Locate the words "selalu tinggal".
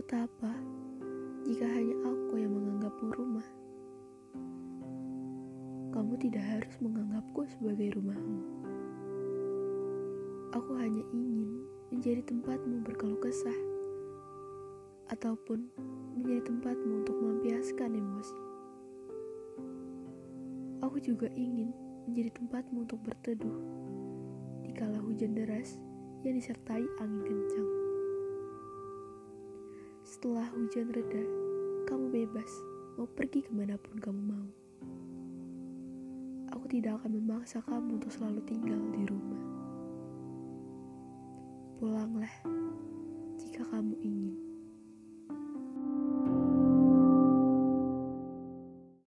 38.12-38.76